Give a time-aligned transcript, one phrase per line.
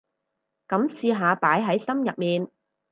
[0.67, 2.49] 噉試下擺喺心入面